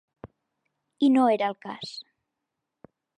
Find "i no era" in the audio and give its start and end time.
1.07-1.49